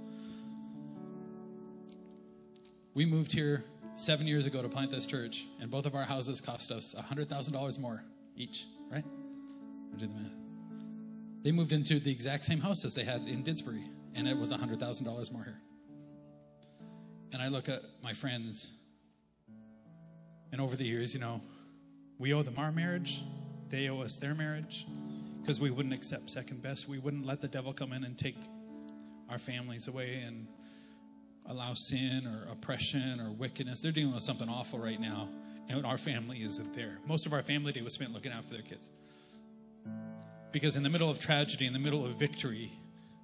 [2.93, 3.65] We moved here
[3.95, 7.79] seven years ago to plant this church, and both of our houses cost us $100,000
[7.79, 8.03] more
[8.35, 9.05] each, right?
[9.97, 10.31] do the math.
[11.43, 13.83] They moved into the exact same house as they had in Didsbury,
[14.15, 15.61] and it was $100,000 more here.
[17.31, 18.71] And I look at my friends,
[20.51, 21.41] and over the years, you know,
[22.17, 23.23] we owe them our marriage,
[23.69, 24.87] they owe us their marriage,
[25.41, 26.87] because we wouldn't accept second best.
[26.87, 28.37] We wouldn't let the devil come in and take
[29.29, 30.47] our families away and
[31.47, 33.81] allow sin or oppression or wickedness.
[33.81, 35.29] They're dealing with something awful right now,
[35.69, 36.99] and our family isn't there.
[37.05, 38.89] Most of our family day was spent looking out for their kids.
[40.51, 42.71] Because in the middle of tragedy, in the middle of victory,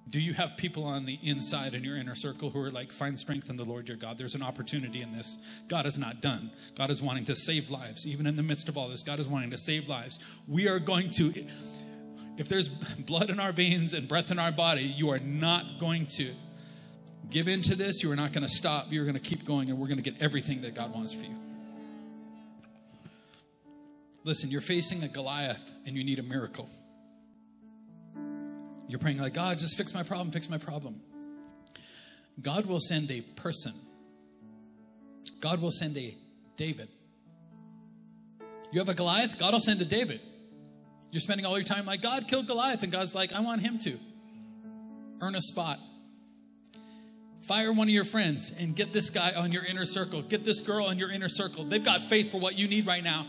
[0.08, 3.16] do you have people on the inside in your inner circle who are like, find
[3.16, 4.18] strength in the Lord your God?
[4.18, 5.38] There's an opportunity in this.
[5.68, 6.50] God is not done.
[6.76, 8.08] God is wanting to save lives.
[8.08, 10.18] Even in the midst of all this, God is wanting to save lives.
[10.48, 11.32] We are going to,
[12.36, 16.06] if there's blood in our veins and breath in our body, you are not going
[16.16, 16.32] to
[17.30, 18.02] give into this.
[18.02, 18.86] You are not going to stop.
[18.90, 21.24] You're going to keep going, and we're going to get everything that God wants for
[21.24, 21.36] you.
[24.24, 26.68] Listen, you're facing a Goliath and you need a miracle.
[28.86, 31.00] You're praying like, God, just fix my problem, fix my problem.
[32.42, 33.72] God will send a person.
[35.40, 36.14] God will send a
[36.56, 36.88] David.
[38.72, 40.20] You have a Goliath, God will send a David.
[41.10, 43.78] You're spending all your time like, God killed Goliath, and God's like, I want him
[43.80, 43.98] to.
[45.20, 45.80] Earn a spot.
[47.50, 50.22] Fire one of your friends and get this guy on your inner circle.
[50.22, 51.64] Get this girl on your inner circle.
[51.64, 53.26] They've got faith for what you need right now.